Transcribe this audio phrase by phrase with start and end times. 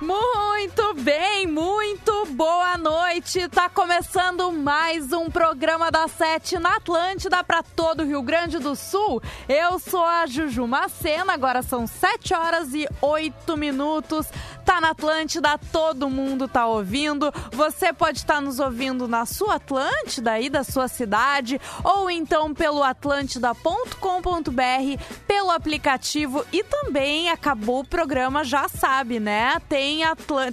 [0.00, 3.48] Muito bem, muito boa noite.
[3.48, 8.76] Tá começando mais um programa da Sete na Atlântida para todo o Rio Grande do
[8.76, 9.22] Sul.
[9.48, 14.26] Eu sou a Juju Macena, agora são 7 horas e 8 minutos.
[14.66, 17.32] Tá na Atlântida, todo mundo tá ouvindo.
[17.52, 22.52] Você pode estar tá nos ouvindo na sua Atlântida aí da sua cidade ou então
[22.52, 29.58] pelo atlântida.com.br, pelo aplicativo e também acabou o programa, já sabe, né?
[29.68, 30.00] Tem tem,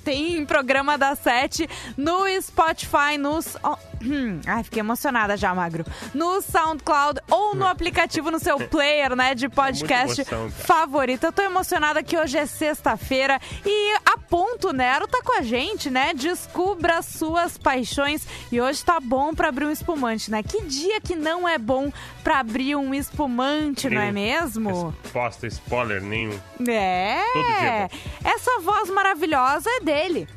[0.04, 3.58] tem programa da Sete no Spotify, nos.
[4.06, 5.86] Oh, ai, fiquei emocionada já, Magro.
[6.14, 11.26] No SoundCloud ou no aplicativo no seu player, né, de podcast é emoção, favorito.
[11.26, 15.90] Eu tô emocionada que hoje é sexta-feira e a Ponto Nero tá com a gente,
[15.90, 16.14] né?
[16.14, 20.42] Descubra suas paixões e hoje tá bom para abrir um espumante, né?
[20.44, 21.92] Que dia que não é bom
[22.24, 24.94] para abrir um espumante, não é mesmo?
[25.12, 26.38] Posta spoiler nenhum.
[26.68, 27.24] É.
[27.34, 27.90] Todo dia é
[28.24, 30.28] Essa voz maravilhosa é dele.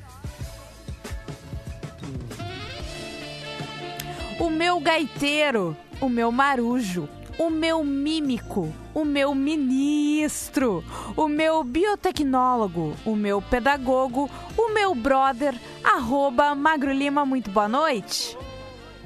[4.39, 10.85] O meu gaiteiro, o meu marujo, o meu mímico, o meu ministro,
[11.17, 18.37] o meu biotecnólogo, o meu pedagogo, o meu brother, arroba Magro Lima, muito boa noite.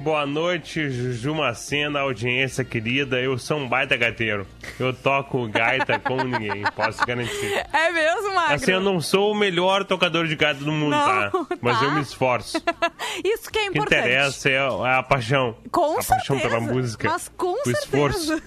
[0.01, 3.19] Boa noite, Jumacena, audiência querida.
[3.21, 4.47] Eu sou um baita gaiteiro.
[4.79, 7.63] Eu toco gaita como ninguém, posso garantir.
[7.71, 8.55] É mesmo, Magro?
[8.55, 11.31] Assim, eu não sou o melhor tocador de gaita do mundo, não, tá?
[11.61, 11.85] Mas tá.
[11.85, 12.57] eu me esforço.
[13.23, 13.99] Isso que é importante.
[13.99, 14.57] O que interessa é
[14.97, 15.55] a paixão.
[15.71, 16.15] Com a certeza.
[16.15, 17.07] paixão pela música.
[17.07, 17.79] Mas com o certeza.
[17.79, 18.43] esforço.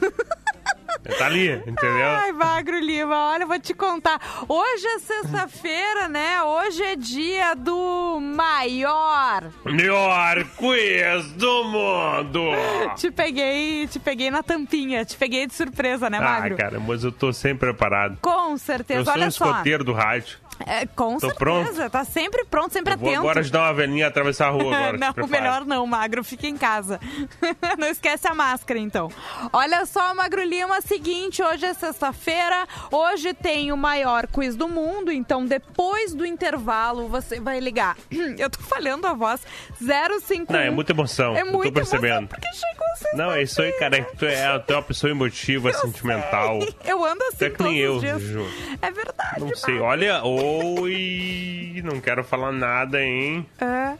[1.18, 2.06] Tá ali, entendeu?
[2.06, 4.18] Ai, Magro Lima, olha, eu vou te contar.
[4.48, 6.42] Hoje é sexta-feira, né?
[6.42, 9.50] Hoje é dia do maior.
[9.64, 12.50] Maior quiz do mundo!
[12.96, 16.54] te peguei, te peguei na tampinha, te peguei de surpresa, né, Magro?
[16.54, 18.18] Ah, cara, mas eu tô sempre preparado.
[18.22, 20.38] Com certeza, eu sou olha um escoteiro do rádio.
[20.66, 21.90] É, com Tô certeza, pronto?
[21.90, 23.20] tá sempre pronto, sempre eu vou atento.
[23.20, 24.98] agora ajudar uma velhinha a atravessar a rua agora.
[24.98, 27.00] não, melhor não, Magro, fica em casa.
[27.78, 29.10] não esquece a máscara, então.
[29.52, 35.10] Olha só, Magro Lima, seguinte, hoje é sexta-feira, hoje tem o maior quiz do mundo,
[35.10, 37.96] então depois do intervalo você vai ligar.
[38.38, 39.40] eu tô falhando a voz,
[39.80, 40.46] 051...
[40.48, 42.28] Não, é muita emoção, é muito tô percebendo.
[42.28, 45.70] Porque chegou Não, é isso aí, cara, é tu é, tu é uma pessoa emotiva,
[45.70, 46.60] eu sentimental.
[46.60, 46.74] Sei.
[46.86, 48.46] Eu ando assim tu é que nem eu, Ju.
[48.80, 53.46] É verdade, Não sei, olha, oi, não quero falar nada, hein?
[53.60, 53.94] É...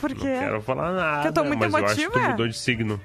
[0.00, 0.26] Por quê?
[0.34, 2.00] Não quero falar nada, Porque eu tô muito mas emotiva?
[2.02, 3.00] eu acho que tu mudou de signo.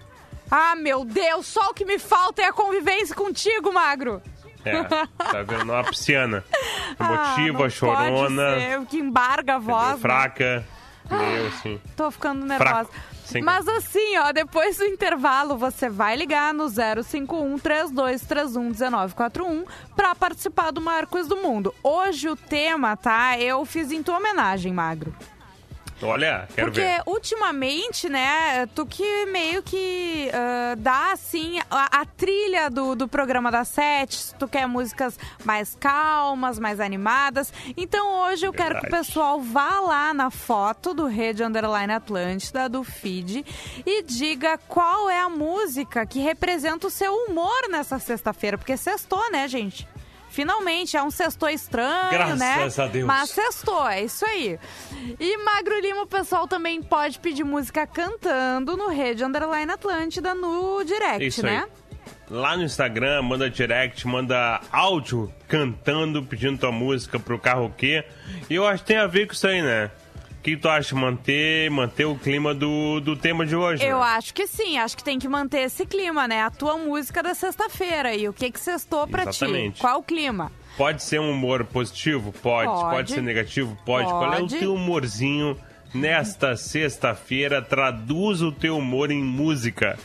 [0.49, 4.21] Ah, meu Deus, só o que me falta é a convivência contigo, Magro.
[4.65, 5.07] É, tá
[5.47, 5.63] vendo?
[5.71, 6.43] Uma pisciana.
[6.99, 8.43] Ah, Emotiva, não chorona.
[8.53, 9.91] Pode ser, que embarga a voz.
[9.91, 9.97] né?
[9.99, 10.65] Fraca.
[11.11, 11.79] Meio assim.
[11.95, 12.85] Tô ficando nervosa.
[12.85, 12.91] Fraco.
[13.27, 13.41] Sim.
[13.41, 19.65] Mas assim, ó, depois do intervalo, você vai ligar no 051 3231 1941
[19.97, 21.75] pra participar do maior quiz do mundo.
[21.83, 23.37] Hoje o tema, tá?
[23.37, 25.13] Eu fiz em tua homenagem, Magro.
[26.01, 27.01] Olha, quero Porque ver.
[27.07, 33.51] ultimamente, né, tu que meio que uh, dá, assim, a, a, trilha do, do programa
[33.51, 37.51] da Sete, se tu quer músicas mais calmas, mais animadas.
[37.75, 38.73] Então hoje eu Verdade.
[38.73, 43.43] quero que o pessoal vá lá na foto do Rede Underline Atlântida, do feed,
[43.85, 48.57] e diga qual é a música que representa o seu humor nessa sexta-feira.
[48.57, 49.87] Porque sextou, né, gente?
[50.37, 52.37] Finalmente, é um sextou estranho, Graças
[52.77, 52.83] né?
[52.83, 53.07] a Deus.
[53.07, 54.59] Mas sextou, é isso aí.
[55.19, 60.83] E Magro Lima, o pessoal também pode pedir música cantando no Rede Underline Atlântida no
[60.83, 61.65] direct, Isso né?
[61.65, 62.07] Aí.
[62.29, 68.03] Lá no Instagram, manda direct, manda áudio cantando, pedindo tua música pro carroquê.
[68.47, 69.89] E eu acho que tem a ver com isso aí, né?
[70.39, 70.95] O que tu acha?
[70.95, 73.83] Manter, manter o clima do, do tema de hoje?
[73.83, 74.05] Eu né?
[74.05, 76.41] acho que sim, acho que tem que manter esse clima, né?
[76.43, 78.15] A tua música da sexta-feira.
[78.15, 79.75] E o que que sextou pra Exatamente.
[79.75, 79.81] ti?
[79.81, 80.51] Qual o clima?
[80.77, 82.31] Pode ser um humor positivo?
[82.31, 82.69] Pode.
[82.69, 82.95] Pode.
[82.95, 83.77] Pode, ser negativo?
[83.83, 84.07] Pode.
[84.07, 84.59] Qual é o Pode.
[84.59, 85.57] teu humorzinho
[85.93, 87.61] nesta sexta-feira?
[87.61, 89.97] Traduz o teu humor em música.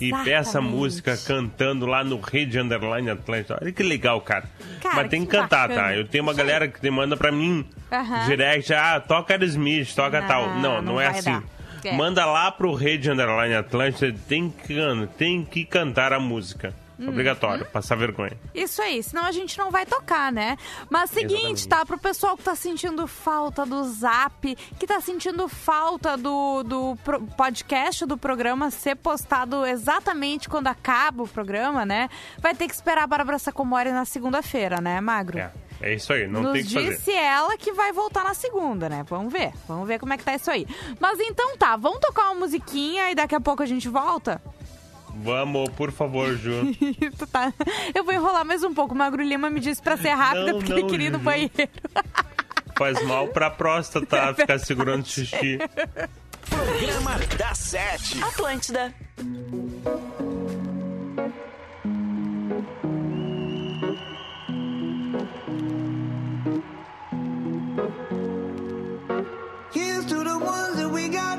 [0.00, 0.74] E peça Exatamente.
[0.74, 3.58] música cantando lá no Rede Underline Atlântica.
[3.60, 4.44] Olha que legal, cara.
[4.82, 5.88] Cara, Mas tem que que cantar, bacana.
[5.88, 5.96] tá?
[5.96, 8.26] Eu tenho uma galera que manda pra mim Aham.
[8.26, 10.46] direct, ah, toca Aerosmith, toca Não, tal.
[10.54, 11.30] Não, não, não é assim.
[11.32, 11.42] dar.
[11.82, 11.96] É.
[11.96, 14.76] Manda lá pro Rede Underline Atlântica, tem que,
[15.16, 16.74] tem que cantar a música.
[17.00, 17.08] Uhum.
[17.08, 18.36] Obrigatório, passar vergonha.
[18.54, 20.56] Isso aí, senão a gente não vai tocar, né?
[20.90, 21.68] Mas seguinte, Exatamente.
[21.68, 21.86] tá?
[21.86, 26.98] Pro pessoal que tá sentindo falta do zap, que tá sentindo falta do, do
[27.36, 32.10] podcast do programa ser postado exatamente quando acaba o programa, né?
[32.38, 35.38] Vai ter que esperar a Bárbara Sacomori na segunda-feira, né, Magro?
[35.38, 35.50] É.
[35.82, 36.90] É isso aí, não Nos tem que fazer.
[36.90, 39.02] disse ela que vai voltar na segunda, né?
[39.08, 39.50] Vamos ver.
[39.66, 40.66] Vamos ver como é que tá isso aí.
[41.00, 44.42] Mas então tá, vamos tocar uma musiquinha e daqui a pouco a gente volta?
[45.16, 46.72] Vamos, por favor, Ju.
[47.30, 47.52] Tá-
[47.94, 48.94] Eu vou enrolar mais um pouco.
[48.94, 51.18] O Magro Lima me disse pra ser rápida Não, porque ele não, queria ir no
[51.18, 51.52] banheiro.
[52.76, 55.58] Faz mal pra próstata ficar segurando xixi.
[56.48, 58.22] Programa da Sete.
[58.22, 58.94] Atlântida.
[69.72, 71.38] Here's to the ones that we got.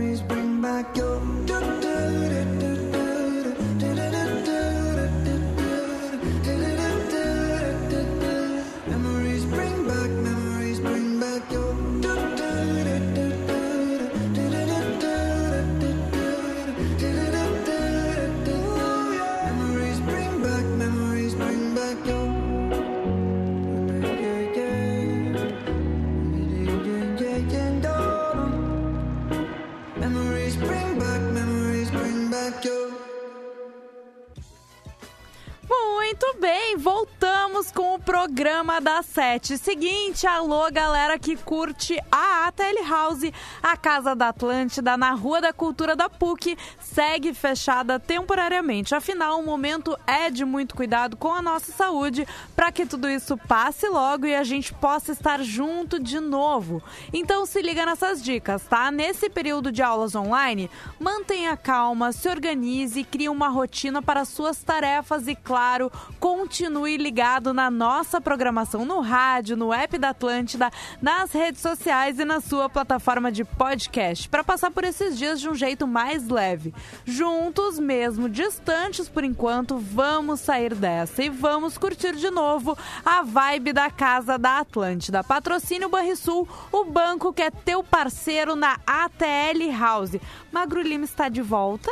[39.31, 39.57] 7.
[39.57, 43.31] Seguinte, alô galera que curte a ATL House,
[43.63, 48.93] a Casa da Atlântida, na Rua da Cultura da PUC, segue fechada temporariamente.
[48.93, 52.27] Afinal, o momento é de muito cuidado com a nossa saúde
[52.57, 56.83] para que tudo isso passe logo e a gente possa estar junto de novo.
[57.13, 58.91] Então se liga nessas dicas, tá?
[58.91, 65.25] Nesse período de aulas online, mantenha calma, se organize, crie uma rotina para suas tarefas
[65.29, 65.89] e, claro,
[66.19, 69.20] continue ligado na nossa programação no rádio
[69.55, 74.71] no app da Atlântida, nas redes sociais e na sua plataforma de podcast, para passar
[74.71, 76.73] por esses dias de um jeito mais leve.
[77.05, 83.73] Juntos, mesmo distantes por enquanto, vamos sair dessa e vamos curtir de novo a vibe
[83.73, 85.23] da Casa da Atlântida.
[85.23, 90.17] Patrocínio Banrisul, o banco que é teu parceiro na ATL House.
[90.51, 91.91] Magro Lima está de volta?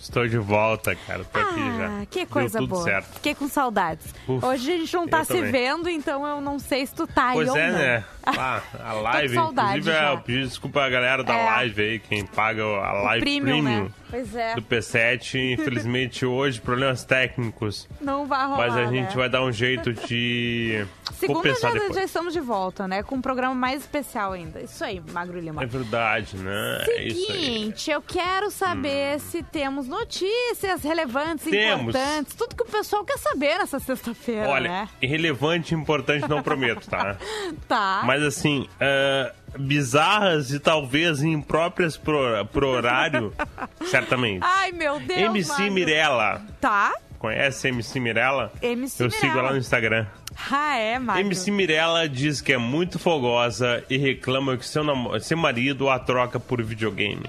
[0.00, 1.24] Estou de volta, cara.
[1.24, 1.86] Tô aqui já.
[1.86, 2.84] Ah, que Deu coisa tudo boa.
[2.84, 3.14] certo.
[3.14, 4.06] Fiquei com saudades.
[4.26, 5.52] Uf, Hoje a gente não tá se também.
[5.52, 7.78] vendo, então eu não sei se tu tá aí Pois ou é, não.
[7.78, 8.04] né?
[8.26, 10.10] Ah, a live, inclusive, já.
[10.10, 11.44] é, eu pedi desculpa a galera da É.
[11.46, 13.90] live aí, quem paga a live Premium, premium, né?
[14.10, 14.54] Pois é.
[14.54, 15.54] do P7.
[15.54, 17.88] Infelizmente, hoje, problemas técnicos.
[18.00, 19.14] Não vai rolar, Mas a gente né?
[19.16, 20.86] vai dar um jeito de
[21.18, 21.94] Segunda já, depois.
[21.94, 23.02] já estamos de volta, né?
[23.02, 24.60] Com um programa mais especial ainda.
[24.60, 25.62] Isso aí, Magro Lima.
[25.62, 26.84] É verdade, né?
[26.88, 27.36] É isso aí.
[27.44, 29.18] Seguinte, eu quero saber Hum.
[29.18, 31.88] se temos notícias relevantes, Temos.
[31.94, 34.88] importantes, tudo que o pessoal quer saber nessa sexta-feira, Olha, né?
[35.02, 37.16] irrelevante e importante não prometo, tá?
[37.66, 38.02] Tá.
[38.04, 43.32] Mas assim, ah, bizarras e talvez impróprias pro, pro horário,
[43.86, 44.40] certamente.
[44.42, 45.72] Ai, meu Deus, MC Magro.
[45.72, 46.42] Mirella.
[46.60, 46.94] Tá.
[47.18, 48.52] Conhece MC Mirella?
[48.62, 49.40] MC Eu sigo Mirella.
[49.40, 50.06] ela no Instagram.
[50.50, 51.20] Ah, é, Magro.
[51.20, 54.82] MC Mirella diz que é muito fogosa e reclama que seu,
[55.20, 57.24] seu marido a troca por videogame.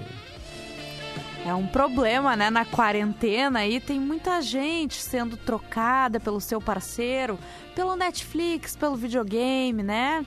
[1.44, 2.50] É um problema, né?
[2.50, 7.38] Na quarentena aí tem muita gente sendo trocada pelo seu parceiro,
[7.74, 10.24] pelo Netflix, pelo videogame, né?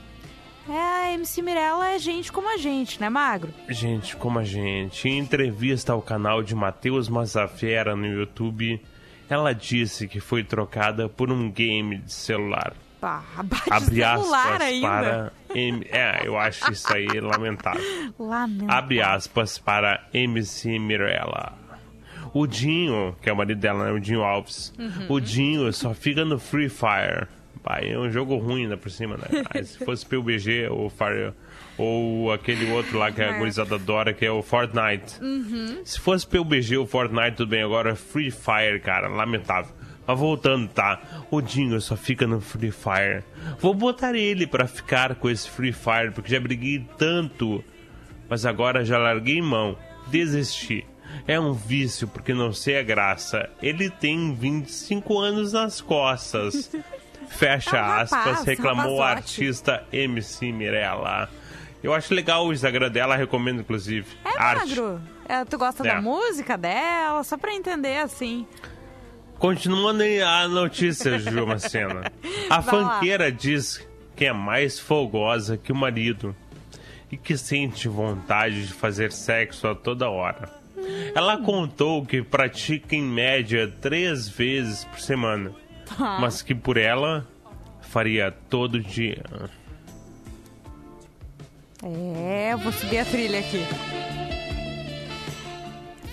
[0.68, 3.54] É, a MC Mirella é gente como a gente, né, Magro?
[3.68, 8.82] Gente como a gente, em entrevista ao canal de Matheus Mazafera no YouTube,
[9.30, 12.74] ela disse que foi trocada por um game de celular.
[13.00, 14.88] Pá, abate Abre celular aspas ainda.
[14.88, 15.32] para.
[15.54, 17.82] M- É, eu acho isso aí lamentável.
[18.18, 18.74] Lamentável.
[18.74, 21.52] Abre aspas para MC Mirella.
[22.34, 23.92] O Dinho, que é o marido dela, né?
[23.92, 24.72] O Dinho Alves.
[24.78, 25.06] Uhum.
[25.08, 27.26] O Dinho só fica no Free Fire.
[27.62, 29.42] Pai, é um jogo ruim ainda por cima, né?
[29.54, 31.32] Aí, se fosse PUBG ou Fire.
[31.78, 33.38] Ou aquele outro lá que a É.
[33.38, 35.20] gurizada adora, que é o Fortnite.
[35.22, 35.80] Uhum.
[35.84, 37.62] Se fosse PUBG ou Fortnite, tudo bem.
[37.62, 39.72] Agora Free Fire, cara, lamentável.
[40.06, 41.00] Mas voltando, tá?
[41.30, 43.24] O Dinho só fica no Free Fire.
[43.58, 47.64] Vou botar ele pra ficar com esse Free Fire, porque já briguei tanto.
[48.28, 49.76] Mas agora já larguei mão.
[50.06, 50.86] Desisti.
[51.26, 53.48] É um vício, porque não sei a graça.
[53.62, 56.70] Ele tem 25 anos nas costas.
[57.28, 61.28] Fecha É um rapaz, aspas, reclamou a artista MC Mirella.
[61.82, 64.06] Eu acho legal o Instagram dela, recomendo inclusive.
[64.24, 64.68] É, Arte.
[64.68, 65.00] Magro.
[65.28, 65.94] É, tu gosta É.
[65.94, 67.22] da música dela?
[67.24, 68.46] Só pra entender, assim.
[69.38, 72.10] Continuando a notícia, Ju Macena.
[72.48, 72.90] A Vai lá.
[72.90, 76.34] fanqueira diz que é mais folgosa que o marido
[77.12, 80.50] e que sente vontade de fazer sexo a toda hora.
[81.14, 85.52] Ela contou que pratica em média três vezes por semana,
[85.86, 86.18] Tá.
[86.20, 87.26] mas que por ela
[87.82, 89.22] faria todo dia.
[91.82, 93.64] É, eu vou subir a trilha aqui.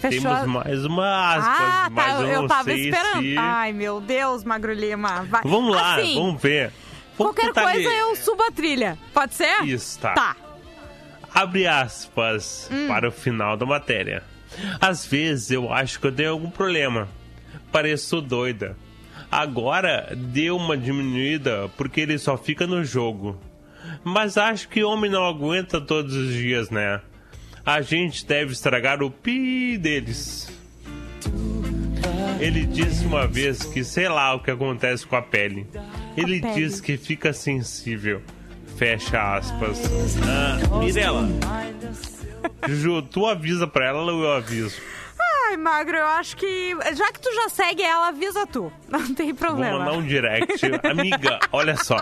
[0.09, 0.29] Fechou.
[0.29, 2.09] Temos mais uma aspas, ah, tá.
[2.09, 3.21] eu, Eu, tava esperando.
[3.21, 3.37] se...
[3.37, 5.23] Ai, meu Deus, Magro Lima.
[5.29, 5.41] Vai.
[5.45, 6.71] Vamos lá, Assim, vamos ver.
[7.17, 7.99] Vamos Qualquer coisa ler.
[7.99, 8.97] eu subo a trilha.
[9.13, 9.63] Pode ser?
[9.63, 10.13] Isso, tá.
[10.13, 10.35] Tá.
[11.33, 14.23] Abre aspas para o final da matéria.
[14.81, 17.07] Às vezes eu acho que eu tenho algum problema.
[17.71, 18.75] Pareço doida.
[19.31, 23.39] Agora deu uma diminuída porque ele só fica no jogo.
[24.03, 26.99] Mas acho que homem não aguenta todos os dias, né?
[27.65, 30.49] A gente deve estragar o pi deles.
[32.39, 35.65] Ele disse uma vez que sei lá o que acontece com a pele.
[36.17, 36.53] Ele pele.
[36.53, 38.21] diz que fica sensível.
[38.75, 39.79] Fecha aspas.
[40.27, 41.29] Ah, Mirella.
[42.67, 44.81] Juju, tu avisa pra ela ou eu aviso?
[45.53, 46.75] Ai, Magro, eu acho que.
[46.95, 48.73] Já que tu já segue ela, avisa tu.
[48.89, 49.77] Não tem Vou problema.
[49.79, 50.65] mandar um direct.
[50.89, 51.97] Amiga, olha só.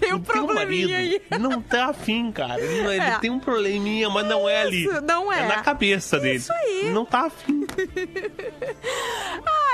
[0.00, 1.38] Tem um probleminha marido aí.
[1.38, 2.58] Não tá afim, cara.
[2.58, 3.18] Ele, ele É.
[3.18, 4.84] tem um probleminha, mas não é ali.
[4.84, 5.40] Isso, não é.
[5.40, 6.36] É na cabeça dele.
[6.38, 6.90] Isso aí.
[6.90, 7.66] Não tá afim.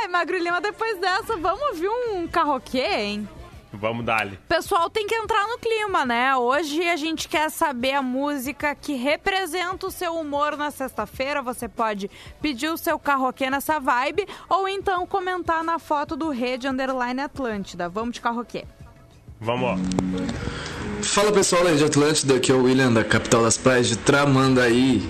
[0.00, 3.29] Ai, Magro Lima, depois dessa, vamos ouvir um carroquê, hein?
[3.72, 4.04] Vamos.
[4.04, 6.34] O pessoal tem que entrar no clima, né?
[6.34, 11.42] Hoje a gente quer saber a música que representa o seu humor na sexta-feira.
[11.42, 12.10] Você pode
[12.40, 17.88] pedir o seu carroquê nessa vibe ou então comentar na foto do Rede Underline Atlântida.
[17.88, 18.64] Vamos de carroquê.
[19.40, 21.02] Vamos, ó.
[21.02, 25.08] Fala pessoal da Rede Atlântida, aqui é o William da capital das praias de Tramandaí.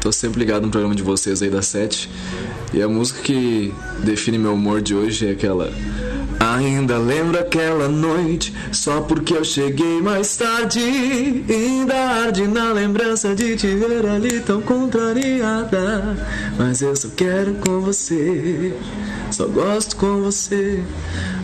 [0.00, 2.10] Tô sempre ligado no programa de vocês aí da 7.
[2.74, 5.72] E a música que define meu humor de hoje é aquela.
[6.54, 10.78] Ainda lembro aquela noite, só porque eu cheguei mais tarde.
[11.48, 16.16] Ainda arde na lembrança de te ver ali tão contrariada.
[16.56, 18.72] Mas eu só quero com você,
[19.32, 20.80] só gosto com você.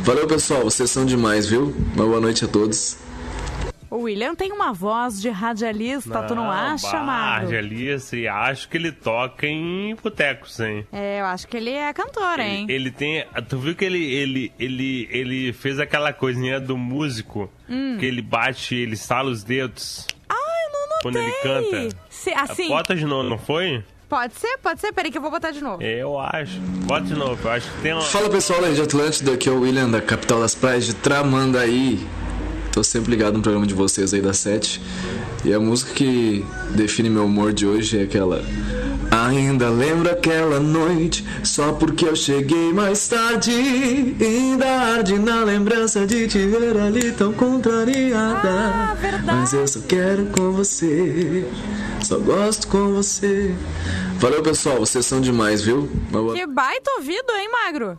[0.05, 1.75] Valeu pessoal, vocês são demais, viu?
[1.97, 2.97] Uma boa noite a todos.
[3.91, 7.47] O William tem uma voz de radialista, tu não acha, Magro?
[7.47, 10.87] Radialista, e acho que ele toca em botecos, hein?
[10.93, 12.67] É, eu acho que ele é cantor, hein?
[12.69, 13.25] Ele, ele tem.
[13.49, 17.97] Tu viu que ele, ele, ele, ele fez aquela coisinha do músico Hum.
[17.99, 21.03] que ele bate, ele estala os dedos Ah, eu não notei.
[21.03, 21.97] quando ele canta.
[22.09, 23.83] Se, assim, Bota de novo, não foi?
[24.09, 24.93] pode ser, pode ser.
[24.93, 25.81] Peraí que eu vou botar de novo.
[25.83, 26.59] Eu acho.
[26.85, 28.03] Bota de novo, eu acho que tem uma.
[28.03, 31.99] Fala pessoal da Rede Atlântida, aqui é o William da capital das praias de Tramandaí.
[32.73, 34.81] Tô sempre ligado no programa de vocês aí da 7.
[35.45, 38.45] E a música que define meu humor de hoje é aquela.
[39.11, 43.51] Ainda lembro aquela noite, só porque eu cheguei mais tarde.
[44.21, 48.49] Ainda arde na lembrança de te ver ali tão contrariada.
[48.49, 48.97] Ah.
[49.25, 51.45] Mas eu só quero com você,
[52.03, 53.53] só gosto com você.
[54.19, 55.91] Valeu, pessoal, vocês são demais, viu?
[56.35, 57.99] Que baita ouvido, hein, Magro?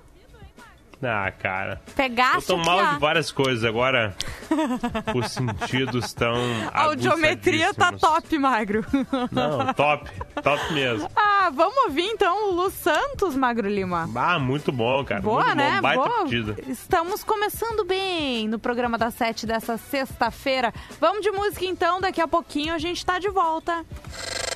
[1.03, 1.81] Ah, cara.
[1.87, 4.15] Eu Pegaste tô aqui, mal de várias coisas agora.
[5.15, 6.35] Os sentidos tão.
[6.71, 8.85] A audiometria tá top, Magro.
[9.31, 10.11] Não, top.
[10.41, 11.09] Top mesmo.
[11.15, 14.09] ah, vamos ouvir então o Lu Santos, Magro Lima.
[14.15, 15.21] Ah, muito bom, cara.
[15.21, 15.75] Boa, muito né?
[15.75, 15.81] bom.
[15.81, 16.23] Baita Boa.
[16.23, 16.55] pedida.
[16.67, 20.73] Estamos começando bem no programa das sete dessa sexta-feira.
[20.99, 23.83] Vamos de música então, daqui a pouquinho a gente tá de volta.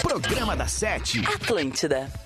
[0.02, 1.24] Programa da Sete.
[1.26, 2.25] Atlântida.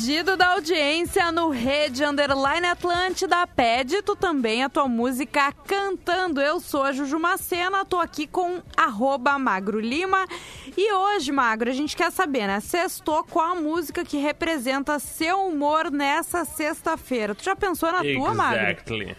[0.00, 6.40] Pedido da audiência no Rede Underline Atlântida, pede tu também a tua música cantando.
[6.40, 10.26] Eu sou a Juju Macena, tô aqui com arroba Magro Lima.
[10.74, 12.60] E hoje, Magro, a gente quer saber, né?
[12.60, 17.34] Sextou, qual a música que representa seu humor nessa sexta-feira?
[17.34, 18.58] Tu já pensou na tua, Magro?
[18.58, 19.14] Exactly.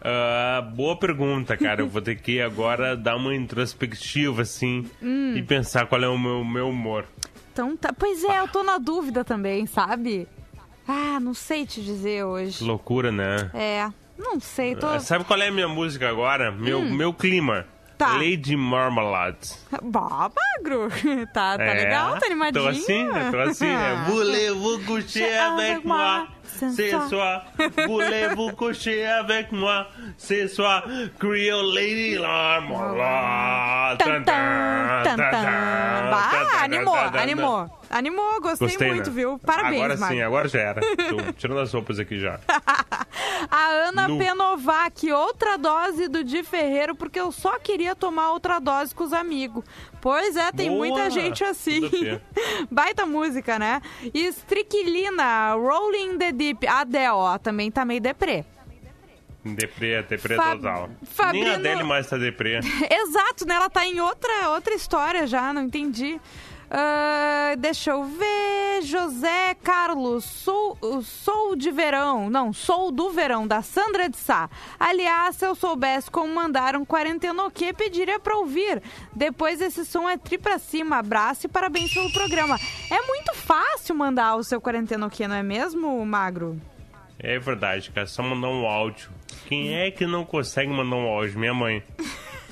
[0.00, 1.80] Ah, boa pergunta, cara.
[1.82, 5.34] Eu vou ter que agora dar uma introspectiva, assim, Hum.
[5.36, 7.04] e pensar qual é o meu, meu humor.
[7.54, 7.92] Então tá.
[7.96, 10.26] Pois é, eu tô na dúvida também, sabe?
[10.88, 12.58] Ah, não sei te dizer hoje.
[12.58, 13.48] Que loucura, né?
[13.54, 13.88] É,
[14.18, 14.88] não sei, tô.
[14.88, 16.50] Ah, Sabe qual é a minha música agora?
[16.50, 17.64] Meu, meu clima.
[17.70, 17.74] Hum.
[17.96, 18.14] Tá.
[18.16, 19.52] Lady Marmalade.
[19.84, 20.88] Bah, magro.
[21.32, 22.64] Tá, tá É, legal, tá animadinho.
[22.64, 23.68] Tô assim, tô assim.
[23.68, 26.26] É, Voulez-vous coucher avec moi?
[26.46, 27.46] Ce soir,
[27.86, 29.88] voulez-vous coucher avec moi?
[30.16, 30.84] Ce soir,
[31.18, 32.16] Creole Lady
[33.98, 35.24] tan, tan.
[36.10, 37.70] Bah, animou, animou.
[37.90, 39.16] Animou, gostei, Gostei, muito, né?
[39.16, 39.38] viu?
[39.38, 40.14] Parabéns, Agora Magro.
[40.16, 40.80] sim, agora já era.
[40.80, 42.40] Tô tirando as roupas aqui já.
[43.50, 44.18] A Ana Nu.
[44.18, 49.12] Penovac, outra dose do Di Ferreiro, porque eu só queria tomar outra dose com os
[49.12, 49.62] amigos.
[50.04, 50.80] Pois é, tem Boa.
[50.86, 51.80] muita gente assim.
[52.70, 53.80] Baita música, né?
[54.12, 58.44] E Striquilina, Rolling the Deep, Adele, ó, também tá meio deprê.
[59.42, 60.90] Deprê, deprê Fab- total.
[61.04, 62.60] Fabrino- Nem a dele mais tá deprê.
[62.90, 63.54] Exato, né?
[63.54, 66.20] Ela tá em outra, outra história já, não entendi.
[66.70, 68.82] Ah, deixa eu ver.
[68.82, 72.28] José Carlos, sou, sou de verão.
[72.28, 74.50] Não, sou do verão, da Sandra de Sá.
[74.78, 78.82] Aliás, se eu soubesse como mandar um quarentenoquê, pediria pra ouvir.
[79.14, 80.96] Depois esse som é tri pra cima.
[80.98, 82.58] Abraço e parabéns pelo programa.
[82.90, 86.60] É muito fácil mandar o seu quarentenoquê, não é mesmo, Magro?
[87.18, 88.06] É verdade, cara.
[88.06, 89.10] Só mandar um áudio.
[89.46, 91.38] Quem é que não consegue mandar um áudio?
[91.38, 91.82] Minha mãe.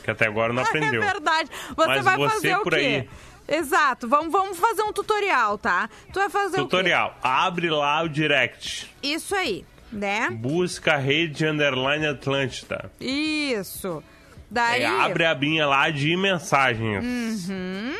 [0.04, 1.02] Que até agora não aprendeu.
[1.02, 1.50] É verdade.
[1.76, 2.74] Você Mas vai você fazer o quê?
[2.76, 3.08] aí.
[3.48, 4.08] Exato.
[4.08, 5.88] Vamos, vamos fazer um tutorial, tá?
[6.12, 7.16] Tu vai fazer Tutorial.
[7.22, 8.90] Abre lá o direct.
[9.02, 10.30] Isso aí, né?
[10.30, 12.90] Busca a rede underline Atlântida.
[13.00, 14.02] Isso.
[14.50, 14.82] Daí...
[14.82, 17.48] É, abre a abinha lá de mensagens.
[17.48, 17.94] Uhum.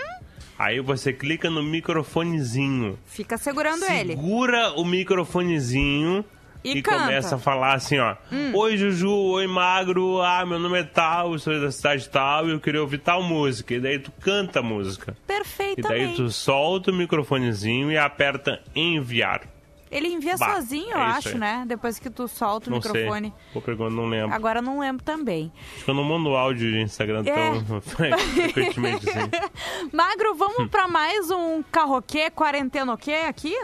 [0.59, 2.99] Aí você clica no microfonezinho.
[3.07, 4.15] Fica segurando ele.
[4.15, 6.25] Segura o microfonezinho
[6.65, 6.79] E e.
[6.79, 6.83] Hum.
[6.83, 8.15] começa a falar assim, ó.
[8.55, 10.21] Oi, Juju, oi, Magro.
[10.23, 13.75] Ah, meu nome é tal, sou da cidade tal e eu queria ouvir tal música.
[13.75, 15.17] E daí tu canta a música.
[15.25, 16.07] E Perfeitamente.
[16.07, 19.43] daí tu solta o microfonezinho e aperta enviar.
[19.91, 21.35] Ele envia Bah, sozinho, eu é acho, aí.
[21.39, 21.65] né?
[21.69, 23.29] Depois que tu solta o Não microfone.
[23.29, 23.53] sei.
[23.53, 24.35] Vou perguntar, não lembro.
[24.35, 25.53] Agora não lembro também.
[25.75, 27.35] Acho que eu não mando áudio de Instagram É.
[27.61, 29.29] tão frequentemente assim.
[29.93, 30.37] Magro, Hum.
[30.37, 33.55] vamos pra mais um carroquê, quarentenoquê aqui?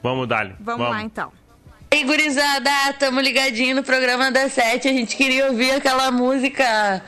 [0.00, 0.54] Vamos, Dali.
[0.60, 1.32] Vamos, lá, então.
[1.92, 4.88] Ei, gurizada, tamo ligadinho no programa das sete.
[4.88, 7.02] A gente queria ouvir aquela música.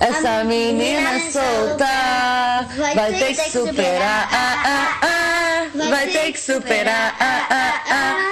[0.00, 4.28] Essa menina solta vai ter que superar.
[4.32, 7.16] Ah, ah, ah, vai ter que superar.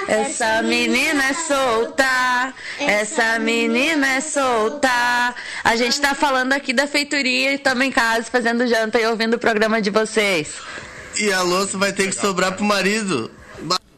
[0.09, 2.53] Essa menina é solta.
[2.81, 4.91] Essa menina é solta.
[5.63, 9.35] A gente tá falando aqui da feitoria e estamos em casa fazendo janta e ouvindo
[9.35, 10.55] o programa de vocês.
[11.17, 13.31] E a louça vai ter que sobrar pro marido.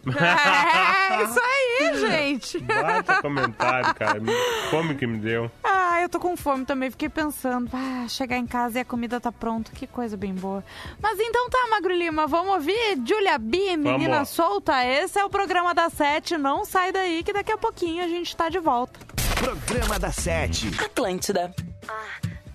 [0.07, 2.59] É, isso aí, gente.
[2.61, 4.21] Bata comentário, cara.
[4.21, 4.33] Me-
[4.71, 5.51] Fome que me deu.
[5.63, 6.91] Ah, eu tô com fome também.
[6.91, 9.71] Fiquei pensando, ah, chegar em casa e a comida tá pronta.
[9.73, 10.65] Que coisa bem boa.
[11.01, 14.29] Mas então tá, Magro Lima, vamos ouvir Julia B, Menina Vamos.
[14.31, 14.85] Solta.
[14.85, 16.37] Esse é o programa da Sete.
[16.37, 18.99] Não sai daí que daqui a pouquinho a gente tá de volta.
[19.37, 20.69] Programa da Sete.
[20.85, 21.55] Atlântida.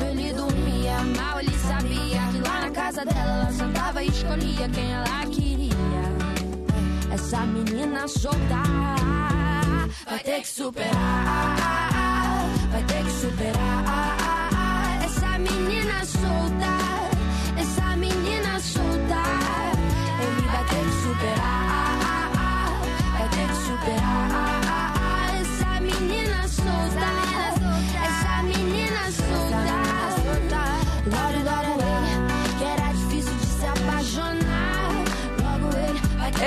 [1.39, 5.71] ele sabia que lá na casa dela ela sentava e escolhia quem ela queria.
[7.11, 8.61] Essa menina solta
[10.05, 11.55] vai ter que superar,
[12.71, 15.01] vai ter que superar.
[15.03, 16.80] Essa menina solta,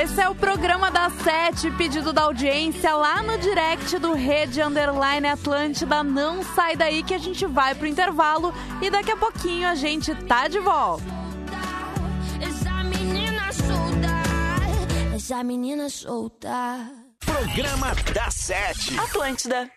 [0.04, 5.26] Esse é o programa da Sete, pedido da audiência lá no direct do Rede Underline
[5.26, 6.02] Atlântida.
[6.02, 10.14] Não sai daí que a gente vai pro intervalo e daqui a pouquinho a gente
[10.26, 11.02] tá de volta.
[12.38, 16.86] Essa menina solta, essa menina solta.
[17.24, 19.00] Programa da Sete.
[19.00, 19.70] Atlântida.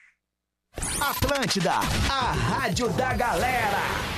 [0.99, 1.71] Atlântida,
[2.09, 4.16] a rádio da galera.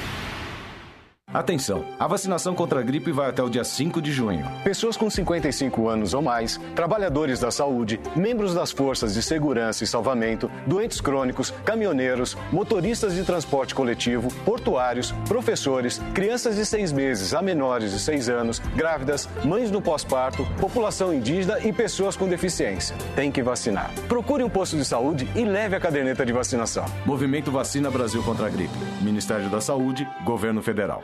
[1.32, 1.86] Atenção!
[2.00, 4.44] A vacinação contra a gripe vai até o dia 5 de junho.
[4.64, 9.88] Pessoas com 55 anos ou mais, trabalhadores da saúde, membros das forças de segurança e
[9.88, 17.44] salvamento, doentes crônicos, caminhoneiros, motoristas de transporte coletivo, portuários, professores, crianças de seis meses a
[17.44, 22.96] menores de seis anos, grávidas, mães no pós-parto, população indígena e pessoas com deficiência.
[23.16, 23.92] Tem que vacinar.
[24.08, 26.86] Procure um posto de saúde e leve a caderneta de vacinação.
[27.06, 28.74] Movimento Vacina Brasil contra a Gripe.
[29.00, 31.04] Ministério da Saúde, Governo Federal.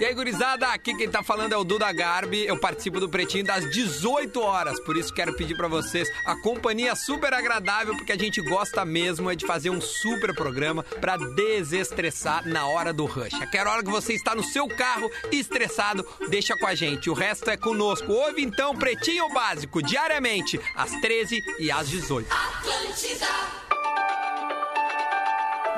[0.00, 2.46] E aí, gurizada, aqui quem tá falando é o Duda Garbi.
[2.46, 4.78] Eu participo do Pretinho das 18 horas.
[4.78, 9.28] Por isso quero pedir pra vocês a companhia super agradável, porque a gente gosta mesmo
[9.28, 13.34] é de fazer um super programa pra desestressar na hora do rush.
[13.42, 17.10] Aquela hora que você está no seu carro estressado, deixa com a gente.
[17.10, 18.12] O resto é conosco.
[18.12, 22.28] Ouve então Pretinho Básico diariamente às 13 e às 18.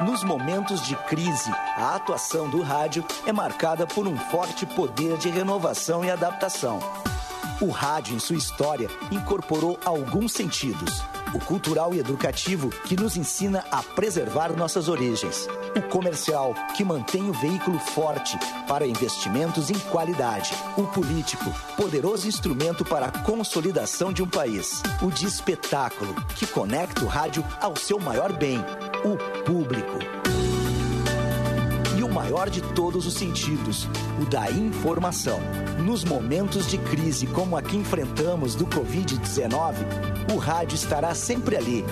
[0.04, 5.28] Nos momentos de crise, a atuação do rádio é marcada por um forte poder de
[5.28, 6.80] renovação e adaptação.
[7.60, 11.02] O rádio, em sua história, incorporou alguns sentidos.
[11.34, 15.46] O cultural e educativo, que nos ensina a preservar nossas origens.
[15.76, 20.54] O comercial, que mantém o veículo forte para investimentos em qualidade.
[20.78, 24.82] O político, poderoso instrumento para a consolidação de um país.
[25.02, 28.64] O de espetáculo, que conecta o rádio ao seu maior bem,
[29.04, 29.98] o público.
[31.96, 33.88] E o maior de todos os sentidos,
[34.20, 35.38] o da informação.
[35.84, 41.84] Nos momentos de crise como a que enfrentamos do Covid-19, o rádio estará sempre ali,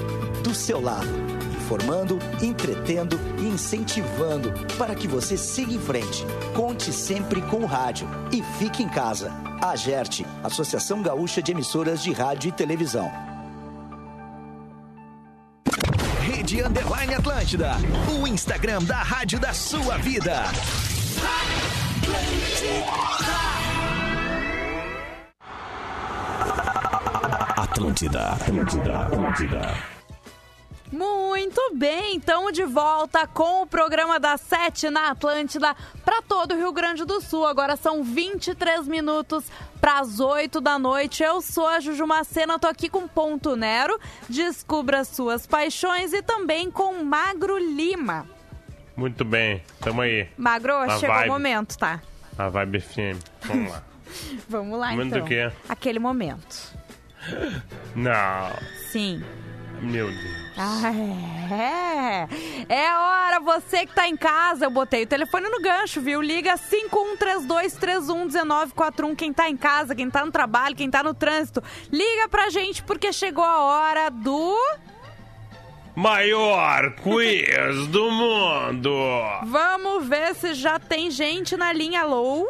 [0.43, 1.09] do seu lado,
[1.57, 6.25] informando, entretendo e incentivando para que você siga em frente.
[6.55, 9.33] Conte sempre com o rádio e fique em casa.
[9.63, 13.28] A GERT, Associação Gaúcha de Emissoras de Rádio e Televisão.
[16.63, 17.77] Underline Atlântida,
[18.21, 20.45] o Instagram da rádio da sua vida.
[27.57, 29.98] Atlântida, Atlântida, Atlântida.
[30.91, 36.57] Muito bem, então de volta com o programa da Sete na Atlântida para todo o
[36.57, 37.45] Rio Grande do Sul.
[37.47, 39.45] Agora são 23 minutos
[39.81, 41.23] para as 8 da noite.
[41.23, 44.01] Eu sou a Juju Macena, tô aqui com Ponto Nero.
[44.29, 48.27] Descubra suas paixões e também com Magro Lima.
[48.97, 50.29] Muito bem, tamo aí.
[50.39, 51.29] Magro, Na chegou vibe.
[51.29, 52.01] o momento, tá?
[52.37, 53.19] A Vibe FM.
[53.43, 53.83] Vamos lá.
[54.49, 55.21] Vamos lá Momento então.
[55.21, 55.53] do quê?
[55.69, 56.75] Aquele momento.
[57.95, 58.53] Não.
[58.91, 59.23] Sim.
[59.81, 60.39] Meu Deus.
[60.57, 60.91] Ah,
[61.53, 62.27] é.
[62.69, 66.21] É hora, você que tá em casa, eu botei o telefone no gancho, viu?
[66.21, 71.63] Liga 5132311941, quem tá em casa, quem tá no trabalho, quem tá no trânsito.
[71.93, 74.57] Liga pra gente porque chegou a hora do
[75.95, 78.91] Maior quiz do mundo.
[79.47, 82.03] Vamos ver se já tem gente na linha.
[82.03, 82.49] Alô?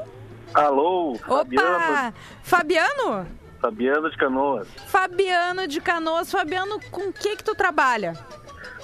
[0.52, 2.12] Alô, Opa!
[2.42, 3.26] Fabiano?
[3.60, 4.68] Fabiano de Canoas.
[4.86, 6.30] Fabiano de Canoas.
[6.30, 8.12] Fabiano, com o que que tu trabalha?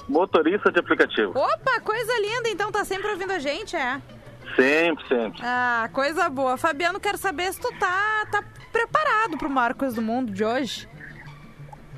[0.07, 1.31] Motorista de aplicativo.
[1.37, 2.49] Opa, coisa linda.
[2.49, 4.01] Então tá sempre ouvindo a gente, é?
[4.55, 5.41] Sempre, sempre.
[5.43, 6.57] Ah, coisa boa.
[6.57, 10.87] Fabiano, quero saber se tu tá, tá preparado pro maior coisa do mundo de hoje.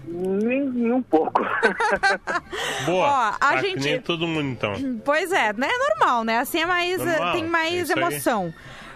[0.10, 1.42] Nem, nem um pouco.
[2.86, 3.08] Boa.
[3.08, 4.74] Ó, a Tá que gente- nem todo mundo, então.
[5.04, 5.68] Pois é, né?
[5.70, 6.38] É normal, né?
[6.40, 6.98] Assim é mais.
[7.04, 8.54] Normal, tem mais é isso aí.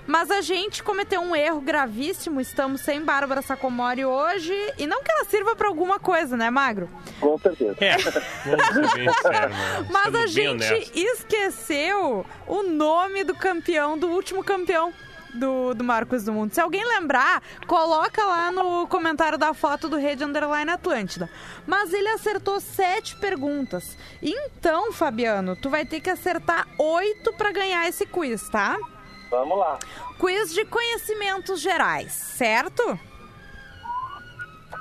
[0.07, 2.41] Mas a gente cometeu um erro gravíssimo.
[2.41, 4.53] Estamos sem Bárbara Sacomori hoje.
[4.77, 6.89] E não que ela sirva pra alguma coisa, né, Magro?
[7.19, 7.75] Com certeza.
[7.79, 7.97] É,
[8.45, 9.87] vamos ser sérios, né?
[9.89, 10.91] Mas a gente honesto.
[10.95, 14.93] esqueceu o nome do campeão, do último campeão
[15.33, 16.53] do, do Marcos do Mundo.
[16.53, 21.29] Se alguém lembrar, coloca lá no comentário da foto do Rede Underline Atlântida.
[21.65, 23.97] Mas ele acertou sete perguntas.
[24.21, 28.77] Então, Fabiano, tu vai ter que acertar oito pra ganhar esse quiz, tá?
[29.31, 29.79] Vamos lá.
[30.19, 32.99] Quiz de conhecimentos gerais, certo?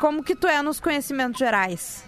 [0.00, 2.04] Como que tu é nos conhecimentos gerais?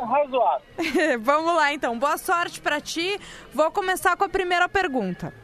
[0.00, 0.66] Razoável.
[1.20, 1.98] Vamos lá então.
[1.98, 3.18] Boa sorte pra ti.
[3.52, 5.34] Vou começar com a primeira pergunta.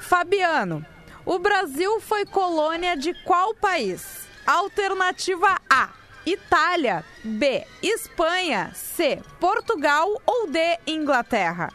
[0.00, 0.84] Fabiano,
[1.26, 4.26] o Brasil foi colônia de qual país?
[4.46, 5.90] Alternativa A:
[6.24, 11.70] Itália, B: Espanha, C: Portugal ou D: Inglaterra?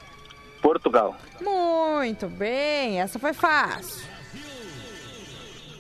[0.64, 1.14] Portugal.
[1.42, 4.08] Muito bem, essa foi fácil.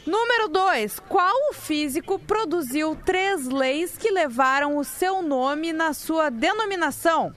[0.06, 1.00] Número 2.
[1.08, 7.34] Qual o físico produziu três leis que levaram o seu nome na sua denominação?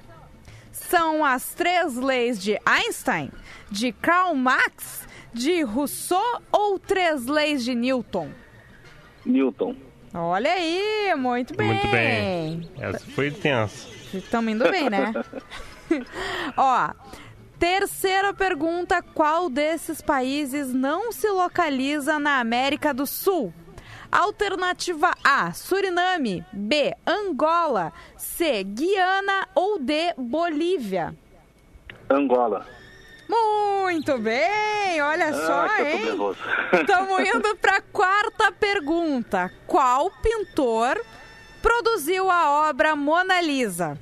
[0.72, 3.30] São as três leis de Einstein,
[3.70, 8.30] de Karl Marx, de Rousseau ou três leis de Newton?
[9.24, 9.76] Newton.
[10.12, 11.68] Olha aí, muito bem.
[11.68, 12.70] Muito bem.
[12.78, 13.86] Essa foi tensa.
[14.12, 15.12] Estamos indo bem, né?
[16.56, 16.90] Ó,
[17.58, 23.52] terceira pergunta: qual desses países não se localiza na América do Sul?
[24.10, 31.16] Alternativa A: Suriname, B: Angola, C: Guiana ou D: Bolívia?
[32.08, 32.66] Angola.
[33.28, 36.80] Muito bem, olha só, ah, tô hein?
[36.80, 39.52] Estamos indo para a quarta pergunta.
[39.66, 41.00] Qual pintor
[41.60, 43.98] produziu a obra Mona Lisa?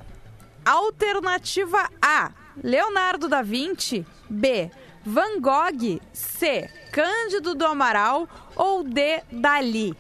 [0.65, 2.31] Alternativa A:
[2.63, 4.07] Leonardo da Vinci.
[4.29, 4.71] B:
[5.05, 6.01] Van Gogh.
[6.13, 8.29] C: Cândido do Amaral.
[8.57, 9.97] Ou D: Dali.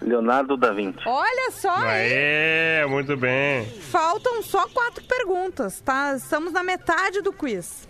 [0.00, 1.00] Leonardo da Vinci.
[1.06, 1.86] Olha só, hein?
[1.88, 3.64] Aê, muito bem.
[3.80, 6.14] Faltam só quatro perguntas, tá?
[6.16, 7.88] Estamos na metade do quiz.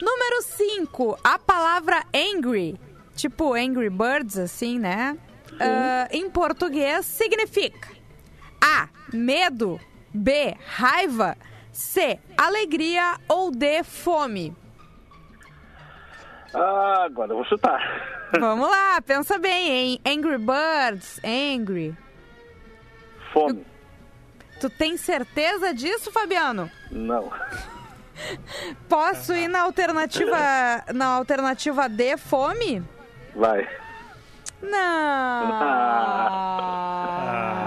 [0.00, 1.18] Número 5.
[1.22, 2.80] A palavra angry,
[3.14, 5.16] tipo Angry Birds, assim, né?
[5.60, 7.88] Ah, em português significa
[8.60, 8.88] A.
[9.12, 9.78] Medo.
[10.12, 10.56] B.
[10.64, 11.36] Raiva.
[11.74, 12.18] C.
[12.38, 13.16] Alegria.
[13.28, 13.82] Ou D.
[13.82, 14.56] Fome.
[16.54, 17.80] Ah, agora eu vou chutar.
[18.38, 20.00] Vamos lá, pensa bem, hein?
[20.06, 21.96] Angry Birds, angry.
[23.32, 23.66] Fome.
[24.60, 26.70] Tu tem certeza disso, Fabiano?
[26.90, 27.30] Não.
[28.88, 32.82] Posso ir na alternativa na alternativa D, fome?
[33.34, 33.68] Vai.
[34.70, 36.54] Não.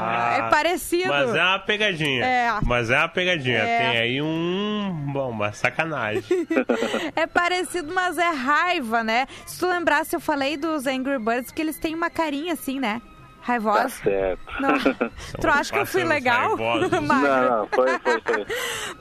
[0.09, 1.09] Ah, é parecido.
[1.09, 2.25] Mas é uma pegadinha.
[2.25, 2.59] É.
[2.65, 3.59] Mas é uma pegadinha.
[3.59, 3.77] É.
[3.91, 5.09] Tem aí um.
[5.11, 6.23] Bom, uma sacanagem.
[7.15, 9.25] É parecido, mas é raiva, né?
[9.45, 13.01] Se tu lembrasse, eu falei dos Angry Birds que eles têm uma carinha assim, né?
[13.01, 13.89] Tá Raivosa.
[13.89, 14.41] certo.
[14.59, 14.77] Não.
[15.39, 16.57] Tu acha que eu fui legal?
[16.57, 18.45] Não, não, foi, foi, foi.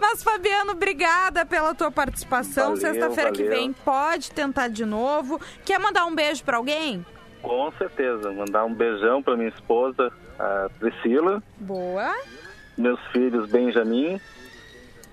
[0.01, 2.77] Mas, Fabiano, obrigada pela tua participação.
[2.77, 5.41] Sexta-feira que vem pode tentar de novo.
[5.65, 7.05] Quer mandar um beijo pra alguém?
[7.47, 8.33] Com certeza.
[8.33, 12.15] Mandar um beijão pra minha esposa, a Priscila, Boa.
[12.77, 14.21] meus filhos Benjamin,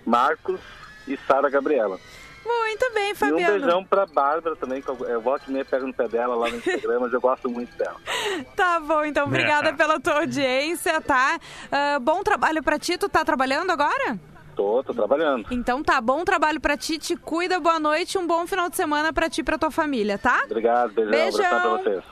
[0.05, 0.59] Marcos
[1.07, 1.99] e Sara Gabriela.
[2.45, 3.53] Muito bem, E um Fabiano.
[3.59, 6.57] beijão pra Bárbara também, que eu, volto e meia pego no pé dela lá no
[6.57, 7.95] Instagram, mas eu gosto muito dela.
[8.55, 11.39] Tá bom, então obrigada pela tua audiência, tá?
[11.71, 12.97] Ah, bom trabalho pra ti.
[12.97, 14.17] Tu tá trabalhando agora?
[14.55, 15.45] Tô, tô trabalhando.
[15.51, 16.97] Então tá, bom trabalho pra ti.
[16.99, 18.17] Te cuida, boa noite.
[18.17, 20.41] Um bom final de semana pra ti e pra tua família, tá?
[20.45, 21.45] Obrigado, beijão, Beijão.
[21.45, 22.03] abração pra vocês.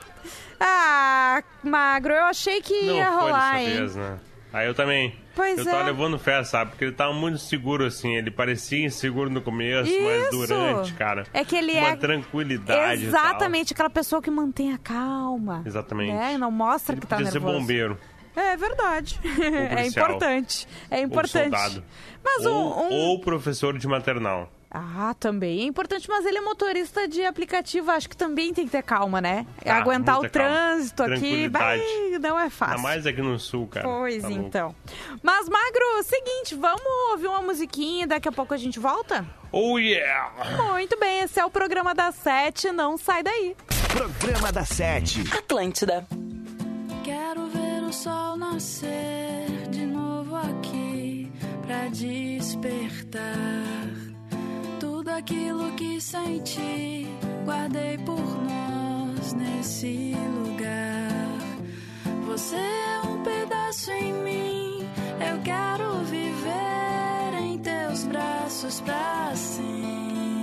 [0.60, 3.76] Ah, Magro, eu achei que Não ia foi rolar, dessa hein?
[3.76, 4.18] vez, né?
[4.52, 5.14] Aí eu também.
[5.34, 5.84] Pois eu tava é.
[5.84, 6.72] levando fé, sabe?
[6.72, 8.14] Porque ele tava muito seguro, assim.
[8.16, 10.30] Ele parecia inseguro no começo, mas Isso.
[10.30, 11.26] durante, cara.
[11.32, 13.02] É que ele uma é- tranquilidade.
[13.02, 15.62] e Exatamente, aquela pessoa que mantém a calma.
[15.64, 16.12] Exatamente.
[16.12, 16.34] Né?
[16.34, 17.60] E não mostra que tá Podia ser nervoso.
[17.60, 17.98] bombeiro.
[18.36, 19.18] É verdade.
[19.76, 20.68] é importante.
[20.90, 21.44] É Ou importante.
[21.58, 21.84] soldado.
[22.22, 24.52] Mas ou, um, um- ou professor de maternal.
[24.74, 28.70] Ah, também é importante, mas ele é motorista de aplicativo, acho que também tem que
[28.72, 29.46] ter calma, né?
[29.66, 30.30] Ah, Aguentar o calma.
[30.30, 31.78] trânsito aqui, vai,
[32.20, 32.76] não é fácil.
[32.76, 33.86] Ainda mais aqui no sul, cara.
[33.86, 34.46] Pois Tá louco.
[34.46, 34.74] então.
[35.22, 39.26] Mas, Magro, seguinte, vamos ouvir uma musiquinha e daqui a pouco a gente volta?
[39.52, 40.32] Oh yeah!
[40.72, 43.54] Muito bem, esse é o programa das sete, não sai daí.
[43.92, 45.20] Programa da Sete.
[45.36, 46.06] Atlântida.
[47.04, 51.30] Quero ver o sol nascer de novo aqui
[51.66, 53.32] pra despertar
[55.12, 57.06] aquilo que senti,
[57.44, 61.38] guardei por nós nesse lugar.
[62.26, 64.88] Você é um pedaço em mim,
[65.30, 70.41] eu quero viver em teus braços pra sempre,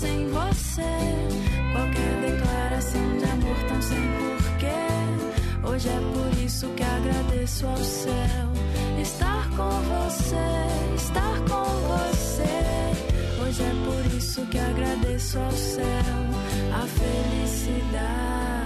[0.00, 0.92] sem você.
[1.72, 5.68] Qualquer declaração de amor tão sem porquê.
[5.68, 8.48] Hoje é por isso que agradeço ao céu
[9.00, 12.56] estar com você, estar com você.
[13.42, 16.18] Hoje é por isso que agradeço ao céu
[16.72, 18.57] a felicidade.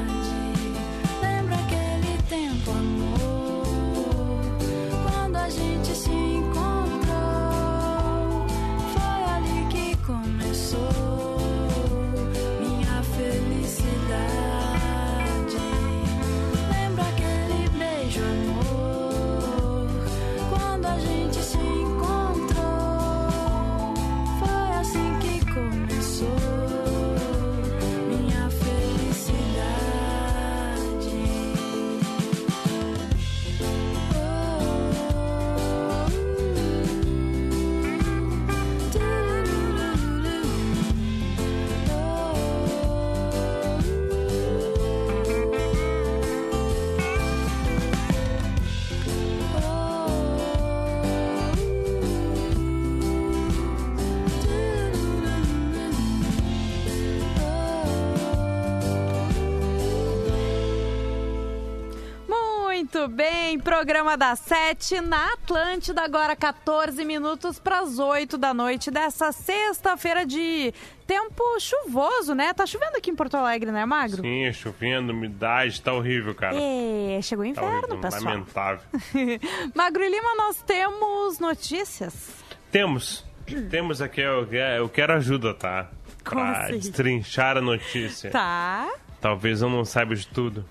[63.82, 70.24] Programa da Sete na Atlântida, agora 14 minutos para as 8 da noite dessa sexta-feira
[70.24, 70.72] de
[71.04, 72.54] tempo chuvoso, né?
[72.54, 74.22] Tá chovendo aqui em Porto Alegre, né, Magro?
[74.22, 76.54] Sim, chovendo, umidade, tá horrível, cara.
[76.56, 78.22] É, chegou o Tá inverno, horrível, pessoal.
[78.34, 78.80] lamentável.
[79.74, 82.30] Magro e Lima, nós temos notícias.
[82.70, 83.24] Temos.
[83.68, 84.44] Temos aqui, eu,
[84.78, 85.90] eu quero ajuda, tá?
[86.24, 86.74] Como Pra assim?
[86.78, 88.30] destrinchar a notícia.
[88.30, 88.88] Tá.
[89.20, 90.64] Talvez eu não saiba de tudo.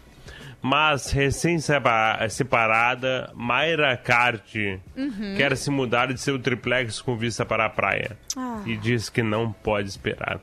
[0.62, 5.34] Mas, recém-separada, Mayra Carte Uhum.
[5.36, 8.16] quer se mudar de seu triplex com vista para a praia.
[8.38, 8.62] Ah.
[8.66, 10.39] E diz que não pode esperar.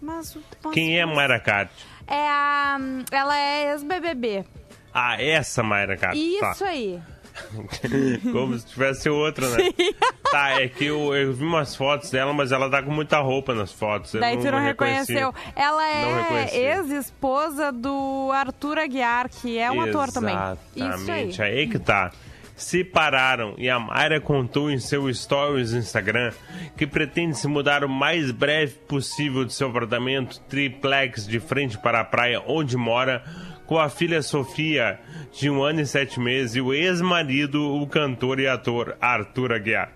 [0.00, 0.40] Mas, nossa,
[0.72, 1.86] Quem é mas- Mayra Carte?
[2.08, 2.76] É a.
[3.12, 4.44] Ela é ex-BBB.
[4.92, 6.18] Ah, essa Mayra Carte.
[6.18, 6.66] Isso tá.
[6.68, 7.00] aí.
[8.32, 9.70] Como se tivesse outra, né?
[10.30, 13.54] Tá, é que eu, eu vi umas fotos dela, mas ela tá com muita roupa
[13.54, 14.12] nas fotos.
[14.12, 15.12] Daí tu não reconheci.
[15.12, 15.34] reconheceu.
[15.54, 20.34] Ela Não é ex-esposa do Arthur Aguiar, que é um ator também.
[20.34, 20.40] Isso
[20.76, 20.88] aí.
[20.88, 22.12] Exatamente, aí que tá.
[22.54, 26.32] Se pararam e a Mayra contou em seu stories no Instagram
[26.76, 32.00] que pretende se mudar o mais breve possível de seu apartamento triplex de frente para
[32.00, 33.24] a praia onde mora
[33.72, 35.00] com a filha Sofia,
[35.32, 39.90] de um ano e sete meses, e o ex-marido, o cantor e ator Arthur Aguiar.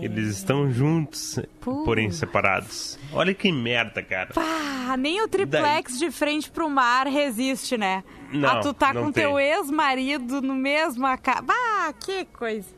[0.00, 2.98] Eles estão juntos, porém separados.
[3.12, 4.30] Olha que merda, cara.
[4.32, 8.02] Pá, nem o triplex de frente pro mar resiste, né?
[8.32, 9.24] Não, ah, tu tá com tem.
[9.24, 11.44] teu ex-marido no mesmo casa.
[11.50, 12.68] Ah, que coisa.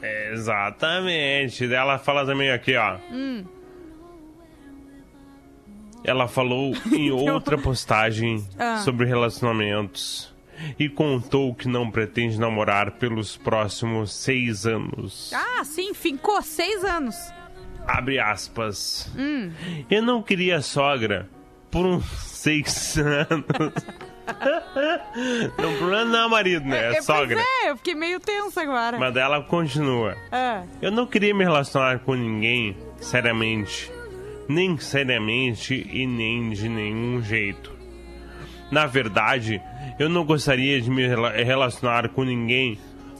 [0.00, 1.66] É, Exatamente.
[1.66, 2.96] Daí Ela fala também aqui, ó.
[3.10, 3.44] Hum.
[6.04, 8.78] Ela falou em outra postagem Ah.
[8.78, 10.32] sobre relacionamentos
[10.78, 15.32] e contou que não pretende namorar pelos próximos seis anos.
[15.34, 17.16] Ah, sim, ficou seis anos.
[17.86, 19.10] Abre aspas.
[19.16, 19.50] Hum.
[19.90, 21.28] Eu não queria sogra
[21.70, 23.74] por uns seis anos.
[25.58, 26.92] não, o problema não é o marido, né?
[26.92, 27.36] É, É, sogra.
[27.36, 28.98] Pois é, eu fiquei meio tensa agora.
[28.98, 30.16] Mas ela continua.
[30.30, 30.62] Ah.
[30.80, 33.90] Eu não queria me relacionar com ninguém seriamente.
[34.50, 37.70] Nem seriamente e nem de nenhum jeito.
[38.68, 39.62] Na verdade,
[39.96, 42.76] eu não gostaria de me rela- relacionar com ninguém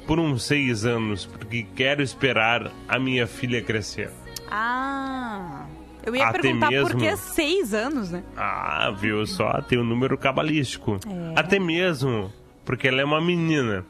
[0.08, 4.10] por uns seis anos, porque quero esperar a minha filha crescer.
[4.50, 5.66] Ah.
[6.04, 6.98] Eu ia Até perguntar por mesmo.
[7.00, 8.24] que seis anos, né?
[8.36, 9.60] Ah, viu só?
[9.62, 10.98] Tem um número cabalístico.
[11.06, 11.38] É.
[11.38, 12.32] Até mesmo
[12.64, 13.84] porque ela é uma menina.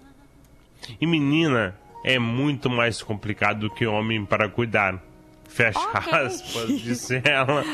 [1.00, 1.74] E menina
[2.04, 5.02] é muito mais complicado do que homem para cuidar.
[5.50, 7.64] Fecha aspas, disse ela.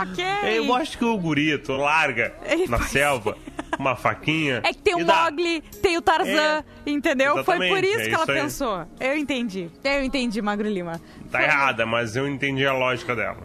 [0.00, 0.24] ok.
[0.58, 3.36] Eu acho que o gurito larga Ei, na selva
[3.78, 4.60] uma faquinha.
[4.64, 5.04] É que tem o.
[5.04, 7.44] Mogli, tem o Tarzan, entendeu?
[7.44, 8.40] Foi por isso é que ela isso aí.
[8.40, 8.86] pensou.
[9.00, 9.70] Eu entendi.
[9.82, 11.00] Eu entendi, Magro Lima.
[11.30, 13.38] Tá errada, mas eu entendi a lógica dela.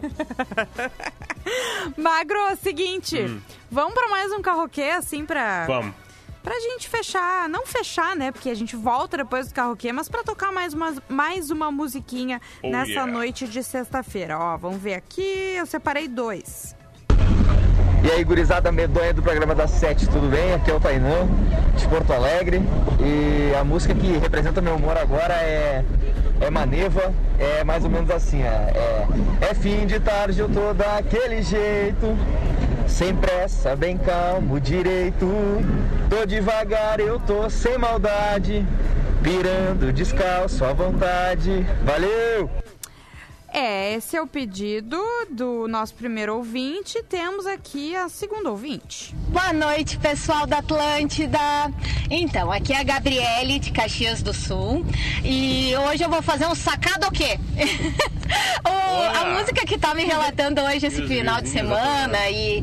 [1.98, 3.20] Magro, é seguinte.
[3.20, 3.40] Hum.
[3.70, 5.64] Vamos pra mais um carroquê, assim, pra...
[5.66, 5.94] Vamos.
[6.42, 8.32] Pra gente fechar, não fechar, né?
[8.32, 12.40] Porque a gente volta depois do carroquê, mas pra tocar mais uma, mais uma musiquinha
[12.62, 13.12] Oh, nessa yeah.
[13.12, 14.38] noite de sexta-feira.
[14.38, 16.74] Ó, vamos ver aqui, eu separei dois.
[18.02, 20.54] E aí, gurizada medonha do programa das sete, tudo bem?
[20.54, 21.28] Aqui é o Tainã,
[21.76, 22.62] de Porto Alegre.
[22.98, 25.84] E a música que representa meu humor agora é,
[26.40, 27.12] é Maneva.
[27.38, 28.46] É mais ou menos assim, é,
[29.42, 32.16] é, é fim de tarde, eu tô daquele jeito.
[32.90, 35.26] Sem pressa, bem calmo, direito.
[36.10, 38.66] Tô devagar, eu tô sem maldade.
[39.22, 41.64] Pirando descalço à vontade.
[41.84, 42.50] Valeu!
[43.52, 44.96] É, esse é o pedido
[45.28, 47.02] do nosso primeiro ouvinte.
[47.08, 49.12] Temos aqui a segunda ouvinte.
[49.28, 51.38] Boa noite, pessoal da Atlântida.
[52.08, 54.86] Então, aqui é a Gabriele de Caxias do Sul
[55.24, 57.38] e hoje eu vou fazer um sacado o quê?
[58.64, 62.62] O- a música que tá me relatando hoje esse final de semana e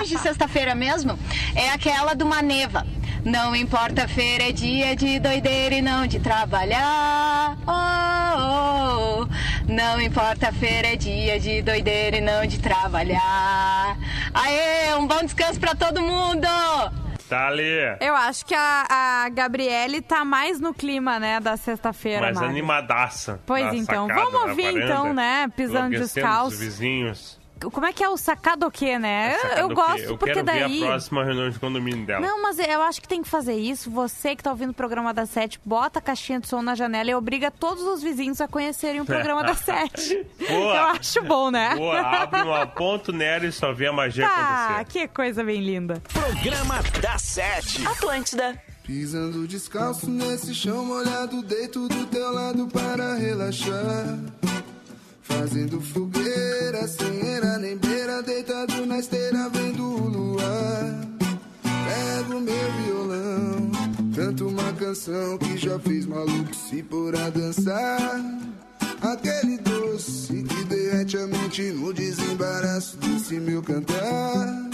[0.00, 1.18] hoje, sexta-feira mesmo,
[1.56, 2.86] é aquela do Maneva.
[3.24, 7.56] Não importa, feira é dia de doideira e não de trabalhar.
[7.66, 9.70] Oh, oh, oh.
[9.70, 13.96] Não importa, feira é dia de doideira e não de trabalhar.
[14.32, 16.46] Aê, um bom descanso pra todo mundo!
[17.28, 17.78] Tá ali.
[18.00, 18.86] Eu acho que a,
[19.24, 22.50] a Gabriele tá mais no clima, né, da sexta-feira, Mais Magro.
[22.50, 23.38] animadaça.
[23.46, 26.56] Pois então, sacada, vamos ouvir varanda, então, né, pisando descalço.
[26.56, 27.39] os vizinhos.
[27.68, 29.34] Como é que é o sacado o quê, né?
[29.34, 30.78] Eu- Sacada eu gosto Eu porque quero daí...
[30.80, 32.20] ver a próxima reunião de condomínio dela.
[32.26, 33.90] Não, mas eu acho que tem que fazer isso.
[33.90, 37.10] Você que tá ouvindo o programa da Sete, bota a caixinha de som na janela
[37.10, 40.26] e obriga todos os vizinhos a conhecerem o programa da Sete.
[40.48, 40.76] Boa.
[40.76, 41.74] Eu acho bom, né?
[41.76, 44.84] Boa, abre uma ponto nela e só vê a magia Ah, acontecer.
[45.06, 46.02] que coisa bem linda.
[46.12, 47.86] Programa da Sete.
[47.86, 48.60] Atlântida.
[48.84, 54.18] Pisando descalço nesse chão molhado, deito do teu lado para relaxar.
[55.40, 61.08] Fazendo fogueira, sem era nem beira, deitado na esteira, vendo o luar.
[61.62, 63.70] Pego meu violão,
[64.14, 68.20] canto uma canção que já fez maluco se pôr a dançar.
[69.00, 74.68] Aquele doce que derrete a mente no desembaraço desse meu cantar.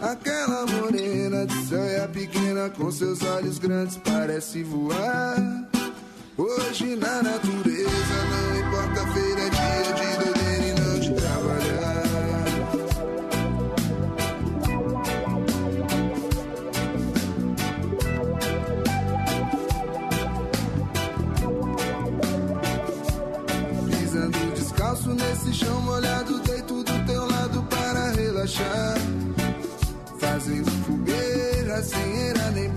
[0.00, 5.75] Aquela morena de saia pequena com seus olhos grandes parece voar.
[6.38, 12.02] Hoje na natureza não importa feira, é dia de doideira e não de trabalhar.
[23.88, 28.98] Pisando descalço nesse chão molhado, deito do teu lado para relaxar.
[30.20, 32.68] Fazendo fogueira, sem era nem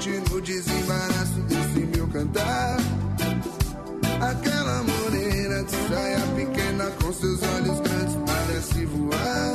[0.00, 2.76] mente no desembaraço desse meu cantar.
[4.20, 9.54] Aquela morena de saia pequena com seus olhos grandes parece voar.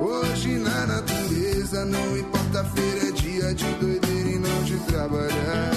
[0.00, 4.10] Hoje na natureza não importa feira, é dia de doideira
[4.86, 5.70] trabalhar.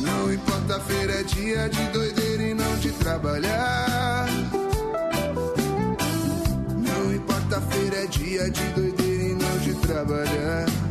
[0.00, 4.26] Não importa, feira é dia de doideira e não de trabalhar.
[6.76, 8.91] Não importa, feira é dia de doideira e
[10.04, 10.81] não de trabalhar.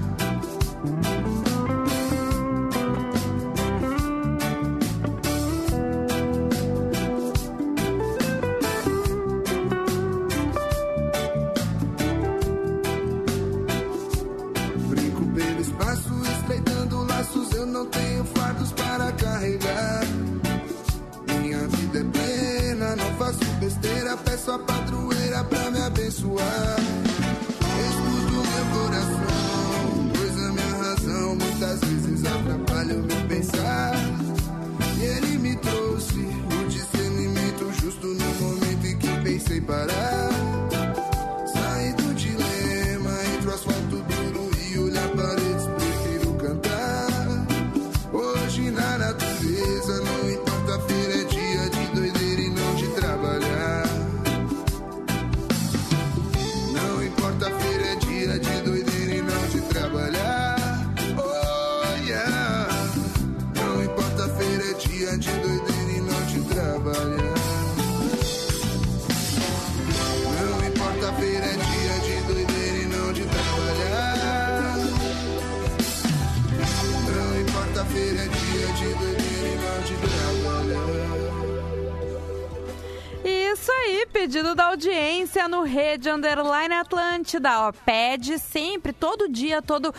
[85.42, 87.68] Audiência no Rede Underline Atlântida.
[87.68, 89.94] Ó, pede sempre, todo dia, todo.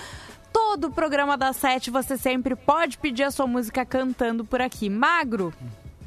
[0.53, 4.91] Todo o programa da Sete, você sempre pode pedir a sua música cantando por aqui.
[4.91, 5.53] Magro,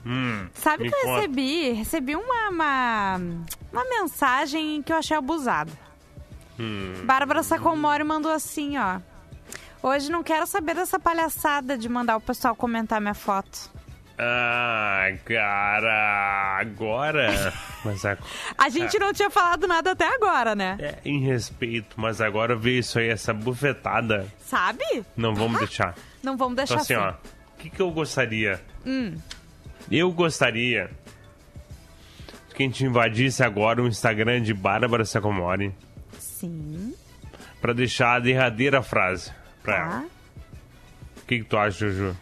[0.05, 1.15] Hum, sabe que eu conta.
[1.15, 1.71] recebi?
[1.71, 3.15] Recebi uma, uma,
[3.73, 5.71] uma mensagem que eu achei abusada.
[6.59, 6.93] Hum.
[7.05, 8.99] Bárbara Sacomori mandou assim, ó.
[9.81, 13.71] Hoje não quero saber dessa palhaçada de mandar o pessoal comentar minha foto.
[14.17, 17.53] Ah, cara, agora.
[17.83, 18.17] Mas a,
[18.57, 20.77] A gente não tinha falado nada até agora, né?
[20.79, 24.25] é, em respeito, mas agora veio isso aí, essa bufetada.
[24.39, 24.83] Sabe?
[25.17, 25.93] Não vamos deixar.
[26.23, 27.03] Não vamos deixar Então, assim, assim.
[27.03, 28.59] ó, o que, que eu gostaria?
[28.85, 29.15] Hum,
[29.91, 30.89] Eu gostaria
[32.55, 35.75] que a gente invadisse agora o Instagram de Bárbara Sacomori
[36.17, 36.95] sim.
[37.61, 39.89] pra deixar a derradeira frase pra ela.
[39.89, 40.05] Tá.
[41.17, 42.15] O que, que tu acha, Juju?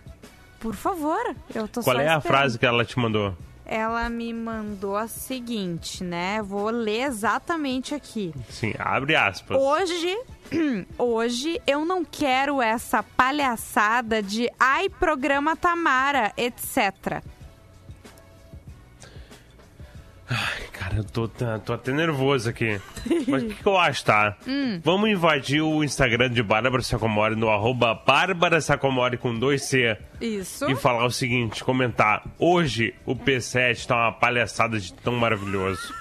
[0.64, 1.20] Por favor,
[1.53, 2.22] eu tô Qual é a esperando.
[2.22, 3.36] frase que ela te mandou?
[3.66, 6.41] Ela me mandou a seguinte, né?
[6.41, 8.34] Vou ler exatamente aqui.
[8.49, 9.57] Sim, abre aspas.
[9.61, 10.18] Hoje,
[10.97, 17.22] hoje eu não quero essa palhaçada de ai programa Tamara, etc.
[20.73, 22.79] Cara, eu tô, tá- tô até nervoso aqui.
[23.27, 24.36] Mas o que, que eu acho, tá?
[24.47, 24.79] Hum.
[24.84, 29.97] Vamos invadir o Instagram de Bárbara Sacomori no arroba Bárbara Sacomori com 2C.
[30.19, 30.69] Isso.
[30.69, 32.23] E falar o seguinte, comentar.
[32.39, 35.93] Hoje o P7 tá uma palhaçada de tão maravilhoso.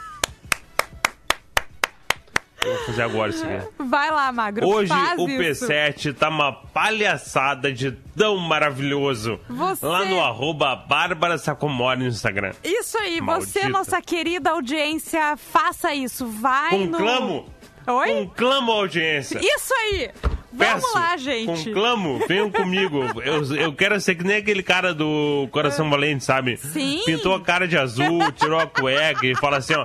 [2.65, 3.67] Eu vou fazer agora isso aqui.
[3.79, 4.67] Vai lá, Magro.
[4.67, 5.67] Hoje o isso.
[5.67, 9.39] P7 tá uma palhaçada de tão maravilhoso.
[9.49, 12.53] Você- Lá no arroba Bárbara Sacomori no Instagram.
[12.63, 13.23] Isso aí, você,
[13.61, 13.69] Maldita.
[13.69, 16.27] nossa querida audiência, faça isso.
[16.27, 16.93] Vai no...
[16.93, 17.47] Conclamo.
[17.87, 18.09] Oi?
[18.27, 19.41] Conclamo a audiência.
[19.43, 20.11] Isso aí!
[20.55, 21.71] Vamos Peço, lá, gente.
[21.71, 23.03] Conclamo, venham comigo.
[23.25, 26.59] Eu, eu quero ser que nem aquele cara do Coração Valente, sabe?
[26.59, 27.01] Sim.
[27.07, 29.85] Pintou a cara de azul, tirou a cueca e fala assim, ó.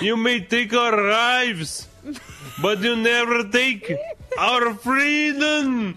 [0.00, 1.86] You may take our lives,
[2.62, 3.92] but you never take
[4.38, 5.94] our freedom.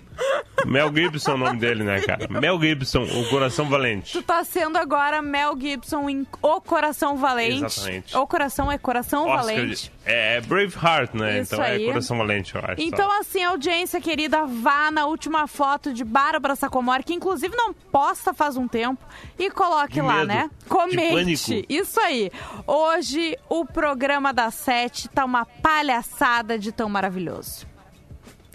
[0.66, 2.28] Mel Gibson é o nome dele, né, cara?
[2.30, 4.12] Mel Gibson, o Coração Valente.
[4.12, 7.64] Tu tá sendo agora Mel Gibson em O Coração Valente.
[7.64, 8.18] Exatamente.
[8.18, 9.84] O Coração é Coração Oscar Valente.
[9.84, 11.40] de- é Braveheart, né?
[11.40, 11.84] Isso então aí.
[11.84, 12.82] é Coração Valente, eu acho.
[12.82, 13.20] Então, tá?
[13.20, 18.58] assim, audiência querida, vá na última foto de Bárbara Sacomori, que inclusive não posta faz
[18.58, 19.02] um tempo,
[19.38, 20.52] e coloque De lá, medo, né?
[20.68, 21.66] Comente.
[21.70, 22.30] Isso aí.
[22.68, 27.66] Hoje, o programa da Sete tá uma palhaçada de tão maravilhoso.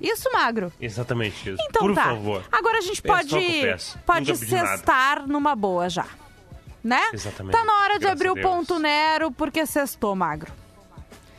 [0.01, 0.73] Isso, Magro?
[0.81, 1.63] Exatamente isso.
[1.69, 2.05] Então Por tá.
[2.05, 2.45] favor.
[2.51, 3.31] Agora a gente É pode,
[4.05, 4.69] pode pedi nada.
[4.77, 6.07] cestar numa boa já.
[6.83, 7.03] Né?
[7.13, 7.53] Exatamente.
[7.57, 10.53] Tá na hora de Graças abrir a o ponto Nero, porque sextou, Magro.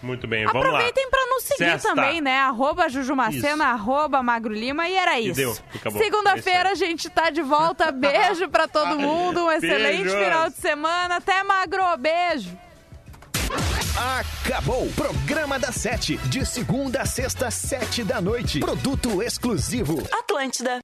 [0.01, 0.67] Muito bem, vamos lá.
[0.69, 1.89] Aproveitem pra nos seguir Sexta.
[1.89, 2.37] também, né?
[2.39, 5.63] Arroba Jujumacena, arroba Magro Lima, e era isso.
[5.97, 7.91] Segunda-feira a gente tá de volta.
[7.91, 9.45] Beijo pra todo mundo.
[9.45, 10.13] Um excelente Beijos.
[10.13, 11.15] final de semana.
[11.17, 11.81] Até, Magro.
[11.97, 12.55] Beijo.
[13.97, 14.91] Acabou!
[14.91, 18.59] Programa da Sete, de segunda a sexta, sete da noite.
[18.59, 20.03] Produto exclusivo.
[20.11, 20.79] Atlântida.